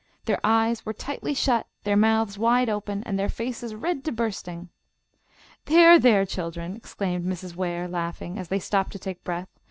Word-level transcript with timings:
Their 0.25 0.39
eyes 0.43 0.83
were 0.83 0.93
tightly 0.93 1.35
shut, 1.35 1.67
their 1.83 1.95
mouths 1.95 2.35
wide 2.35 2.69
open, 2.69 3.03
and 3.03 3.19
their 3.19 3.29
faces 3.29 3.75
red 3.75 4.03
to 4.05 4.11
bursting. 4.11 4.69
"There, 5.65 5.99
there, 5.99 6.25
children!" 6.25 6.75
exclaimed 6.75 7.23
Mrs. 7.23 7.55
Ware, 7.55 7.87
laughingly, 7.87 8.39
as 8.39 8.47
they 8.47 8.57
stopped 8.57 8.93
to 8.93 8.97
take 8.99 9.23
breath. 9.23 9.49